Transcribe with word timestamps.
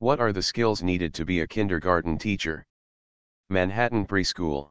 What 0.00 0.18
are 0.18 0.32
the 0.32 0.40
skills 0.40 0.82
needed 0.82 1.12
to 1.12 1.26
be 1.26 1.40
a 1.40 1.46
kindergarten 1.46 2.16
teacher? 2.16 2.64
Manhattan 3.50 4.06
Preschool 4.06 4.70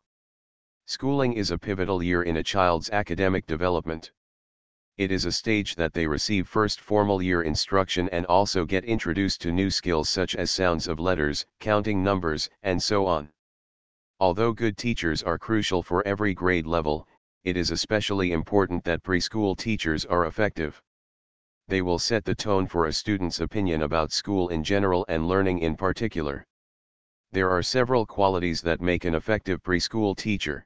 Schooling 0.88 1.34
is 1.34 1.52
a 1.52 1.58
pivotal 1.60 2.02
year 2.02 2.24
in 2.24 2.38
a 2.38 2.44
child's 2.44 2.90
academic 2.90 3.46
development. 3.46 4.12
It 4.98 5.12
is 5.12 5.26
a 5.26 5.32
stage 5.32 5.76
that 5.76 5.94
they 5.94 6.08
receive 6.08 6.48
first 6.48 6.82
formal 6.82 7.22
year 7.22 7.44
instruction 7.44 8.10
and 8.10 8.26
also 8.26 8.66
get 8.66 8.86
introduced 8.86 9.40
to 9.42 9.52
new 9.52 9.70
skills 9.70 10.10
such 10.10 10.36
as 10.36 10.50
sounds 10.50 10.88
of 10.88 11.00
letters, 11.00 11.46
counting 11.60 12.04
numbers, 12.04 12.50
and 12.64 12.82
so 12.82 13.06
on. 13.06 13.30
Although 14.20 14.52
good 14.52 14.78
teachers 14.78 15.22
are 15.22 15.38
crucial 15.38 15.84
for 15.84 16.04
every 16.08 16.34
grade 16.34 16.66
level, 16.66 17.08
it 17.44 17.56
is 17.56 17.70
especially 17.70 18.32
important 18.32 18.84
that 18.86 19.04
preschool 19.04 19.56
teachers 19.56 20.06
are 20.06 20.26
effective. 20.26 20.82
They 21.70 21.84
will 21.84 22.00
set 22.00 22.26
the 22.26 22.34
tone 22.34 22.66
for 22.66 22.88
a 22.88 22.92
student's 22.92 23.42
opinion 23.42 23.84
about 23.84 24.12
school 24.12 24.50
in 24.50 24.64
general 24.64 25.06
and 25.08 25.28
learning 25.28 25.60
in 25.60 25.78
particular. 25.78 26.44
There 27.32 27.52
are 27.52 27.62
several 27.62 28.08
qualities 28.08 28.60
that 28.64 28.82
make 28.82 29.06
an 29.06 29.14
effective 29.14 29.62
preschool 29.62 30.18
teacher. 30.18 30.66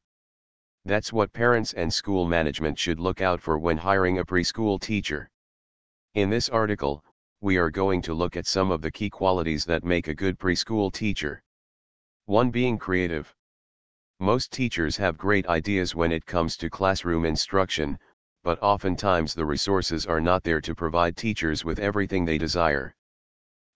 That's 0.85 1.11
what 1.11 1.33
parents 1.33 1.73
and 1.73 1.93
school 1.93 2.25
management 2.25 2.79
should 2.79 3.01
look 3.01 3.19
out 3.19 3.41
for 3.41 3.59
when 3.59 3.75
hiring 3.75 4.19
a 4.19 4.25
preschool 4.25 4.79
teacher. 4.79 5.29
In 6.13 6.29
this 6.29 6.47
article, 6.47 7.03
we 7.41 7.57
are 7.57 7.69
going 7.69 8.01
to 8.03 8.13
look 8.13 8.37
at 8.37 8.47
some 8.47 8.71
of 8.71 8.81
the 8.81 8.91
key 8.91 9.09
qualities 9.09 9.65
that 9.65 9.83
make 9.83 10.07
a 10.07 10.15
good 10.15 10.39
preschool 10.39 10.89
teacher. 10.89 11.43
1. 12.27 12.49
Being 12.49 12.77
creative. 12.77 13.35
Most 14.21 14.53
teachers 14.53 14.95
have 14.95 15.17
great 15.17 15.47
ideas 15.47 15.95
when 15.95 16.13
it 16.13 16.25
comes 16.25 16.55
to 16.55 16.69
classroom 16.69 17.25
instruction, 17.25 17.99
but 18.43 18.61
oftentimes 18.61 19.33
the 19.33 19.45
resources 19.45 20.05
are 20.05 20.19
not 20.19 20.43
there 20.43 20.59
to 20.59 20.75
provide 20.75 21.15
teachers 21.15 21.63
with 21.63 21.79
everything 21.79 22.25
they 22.25 22.37
desire. 22.37 22.93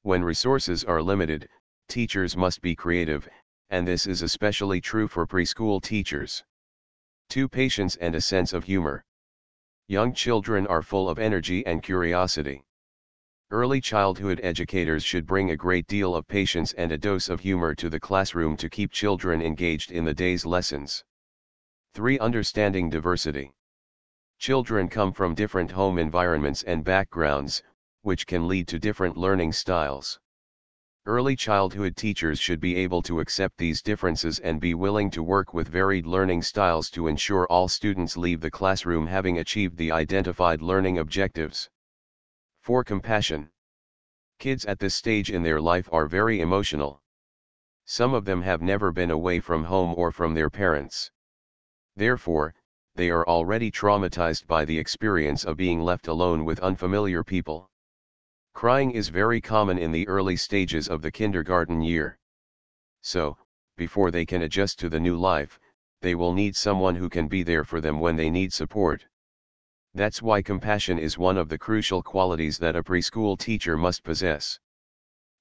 When 0.01 0.23
resources 0.23 0.83
are 0.83 1.01
limited, 1.01 1.47
teachers 1.87 2.35
must 2.35 2.61
be 2.61 2.75
creative, 2.75 3.29
and 3.69 3.87
this 3.87 4.05
is 4.05 4.21
especially 4.21 4.81
true 4.81 5.07
for 5.07 5.25
preschool 5.25 5.81
teachers. 5.81 6.43
2. 7.29 7.47
Patience 7.47 7.95
and 7.97 8.13
a 8.13 8.21
sense 8.21 8.53
of 8.53 8.65
humor. 8.65 9.03
Young 9.87 10.13
children 10.13 10.67
are 10.67 10.81
full 10.81 11.09
of 11.09 11.17
energy 11.17 11.65
and 11.65 11.81
curiosity. 11.81 12.65
Early 13.51 13.79
childhood 13.79 14.41
educators 14.43 15.03
should 15.03 15.25
bring 15.25 15.51
a 15.51 15.57
great 15.57 15.87
deal 15.87 16.13
of 16.13 16.27
patience 16.27 16.73
and 16.73 16.91
a 16.91 16.97
dose 16.97 17.29
of 17.29 17.39
humor 17.39 17.73
to 17.75 17.89
the 17.89 17.99
classroom 17.99 18.57
to 18.57 18.69
keep 18.69 18.91
children 18.91 19.41
engaged 19.41 19.91
in 19.91 20.03
the 20.03 20.13
day's 20.13 20.45
lessons. 20.45 21.05
3. 21.93 22.19
Understanding 22.19 22.89
diversity. 22.89 23.53
Children 24.39 24.87
come 24.87 25.11
from 25.11 25.33
different 25.33 25.71
home 25.71 25.97
environments 25.97 26.63
and 26.63 26.83
backgrounds, 26.83 27.63
which 28.03 28.27
can 28.27 28.47
lead 28.47 28.67
to 28.67 28.77
different 28.79 29.17
learning 29.17 29.51
styles. 29.51 30.19
Early 31.07 31.35
childhood 31.35 31.95
teachers 31.95 32.39
should 32.39 32.59
be 32.59 32.75
able 32.75 33.01
to 33.03 33.19
accept 33.19 33.57
these 33.57 33.81
differences 33.81 34.39
and 34.39 34.61
be 34.61 34.73
willing 34.73 35.09
to 35.11 35.23
work 35.23 35.53
with 35.53 35.69
varied 35.69 36.05
learning 36.05 36.41
styles 36.41 36.89
to 36.91 37.07
ensure 37.07 37.47
all 37.47 37.67
students 37.67 38.15
leave 38.15 38.41
the 38.41 38.51
classroom 38.51 39.07
having 39.07 39.39
achieved 39.39 39.77
the 39.77 39.91
identified 39.91 40.61
learning 40.61 40.99
objectives. 40.99 41.69
4. 42.59 42.83
Compassion. 42.83 43.49
Kids 44.37 44.65
at 44.65 44.79
this 44.79 44.93
stage 44.93 45.31
in 45.31 45.43
their 45.43 45.59
life 45.59 45.89
are 45.91 46.05
very 46.05 46.41
emotional. 46.41 47.01
Some 47.85 48.13
of 48.13 48.25
them 48.25 48.41
have 48.41 48.61
never 48.61 48.91
been 48.91 49.11
away 49.11 49.39
from 49.39 49.63
home 49.63 49.95
or 49.97 50.11
from 50.11 50.33
their 50.33 50.49
parents. 50.49 51.09
Therefore, 51.95 52.53
they 52.97 53.11
are 53.11 53.27
already 53.27 53.69
traumatized 53.69 54.47
by 54.47 54.65
the 54.65 54.77
experience 54.77 55.45
of 55.45 55.55
being 55.55 55.81
left 55.81 56.07
alone 56.07 56.43
with 56.43 56.59
unfamiliar 56.61 57.23
people. 57.23 57.69
Crying 58.55 58.89
is 58.89 59.09
very 59.09 59.39
common 59.39 59.77
in 59.77 59.91
the 59.91 60.07
early 60.07 60.35
stages 60.35 60.87
of 60.87 61.03
the 61.03 61.11
kindergarten 61.11 61.79
year. 61.79 62.17
So, 63.03 63.37
before 63.75 64.09
they 64.09 64.25
can 64.25 64.41
adjust 64.41 64.79
to 64.79 64.89
the 64.89 64.99
new 64.99 65.15
life, 65.15 65.59
they 66.01 66.15
will 66.15 66.33
need 66.33 66.55
someone 66.55 66.95
who 66.95 67.07
can 67.07 67.27
be 67.27 67.43
there 67.43 67.63
for 67.63 67.79
them 67.79 67.99
when 67.99 68.15
they 68.15 68.31
need 68.31 68.51
support. 68.51 69.05
That's 69.93 70.23
why 70.23 70.41
compassion 70.41 70.97
is 70.97 71.19
one 71.19 71.37
of 71.37 71.49
the 71.49 71.57
crucial 71.59 72.01
qualities 72.01 72.57
that 72.57 72.75
a 72.75 72.81
preschool 72.81 73.37
teacher 73.37 73.77
must 73.77 74.03
possess. 74.03 74.59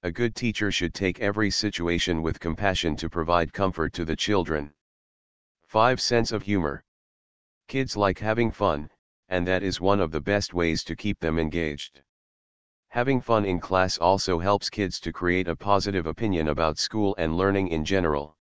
A 0.02 0.12
good 0.12 0.34
teacher 0.34 0.70
should 0.70 0.92
take 0.92 1.20
every 1.20 1.50
situation 1.50 2.20
with 2.20 2.38
compassion 2.38 2.96
to 2.96 3.08
provide 3.08 3.54
comfort 3.54 3.94
to 3.94 4.04
the 4.04 4.14
children. 4.14 4.74
5. 5.68 6.02
Sense 6.02 6.32
of 6.32 6.42
humor. 6.42 6.84
Kids 7.68 7.96
like 7.96 8.20
having 8.20 8.52
fun, 8.52 8.88
and 9.28 9.46
that 9.46 9.64
is 9.64 9.80
one 9.80 10.00
of 10.00 10.12
the 10.12 10.20
best 10.20 10.54
ways 10.54 10.84
to 10.84 10.94
keep 10.94 11.18
them 11.18 11.38
engaged. 11.38 12.02
Having 12.90 13.20
fun 13.20 13.44
in 13.44 13.58
class 13.58 13.98
also 13.98 14.38
helps 14.38 14.70
kids 14.70 15.00
to 15.00 15.12
create 15.12 15.48
a 15.48 15.56
positive 15.56 16.06
opinion 16.06 16.48
about 16.48 16.78
school 16.78 17.14
and 17.18 17.36
learning 17.36 17.68
in 17.68 17.84
general. 17.84 18.36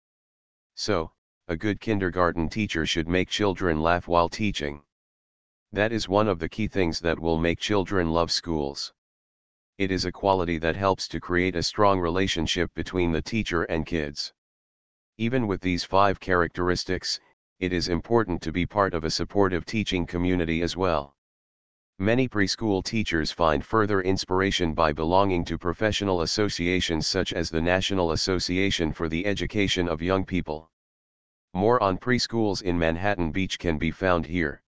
So, 0.75 1.12
a 1.47 1.56
good 1.56 1.81
kindergarten 1.81 2.49
teacher 2.49 2.84
should 2.84 3.06
make 3.06 3.28
children 3.28 3.81
laugh 3.81 4.09
while 4.09 4.28
teaching. 4.28 4.83
That 5.71 5.93
is 5.93 6.09
one 6.09 6.27
of 6.27 6.41
the 6.41 6.49
key 6.49 6.66
things 6.66 6.99
that 7.00 7.19
will 7.19 7.39
make 7.39 7.60
children 7.60 8.10
love 8.10 8.33
schools. 8.33 8.93
It 9.78 9.91
is 9.91 10.04
a 10.04 10.12
quality 10.12 10.59
that 10.59 10.77
helps 10.77 11.06
to 11.09 11.21
create 11.21 11.56
a 11.56 11.62
strong 11.62 12.00
relationship 12.00 12.75
between 12.75 13.12
the 13.12 13.22
teacher 13.22 13.62
and 13.65 13.87
kids. 13.87 14.33
Even 15.16 15.47
with 15.47 15.60
these 15.60 15.84
five 15.84 16.19
characteristics, 16.19 17.21
it 17.62 17.72
is 17.72 17.86
important 17.86 18.42
to 18.42 18.50
be 18.50 18.66
part 18.66 18.92
of 18.92 19.04
a 19.04 19.10
supportive 19.10 19.64
teaching 19.64 20.04
community 20.04 20.62
as 20.62 20.76
well. 20.76 21.14
Many 22.00 22.28
preschool 22.28 22.82
teachers 22.82 23.30
find 23.30 23.64
further 23.64 24.00
inspiration 24.00 24.74
by 24.74 24.92
belonging 24.92 25.44
to 25.44 25.56
professional 25.56 26.22
associations 26.22 27.06
such 27.06 27.32
as 27.32 27.50
the 27.50 27.62
National 27.62 28.10
Association 28.10 28.92
for 28.92 29.08
the 29.08 29.24
Education 29.24 29.86
of 29.86 30.02
Young 30.02 30.24
People. 30.24 30.72
More 31.54 31.80
on 31.80 31.98
preschools 31.98 32.62
in 32.62 32.76
Manhattan 32.76 33.30
Beach 33.30 33.60
can 33.60 33.78
be 33.78 33.92
found 33.92 34.26
here. 34.26 34.60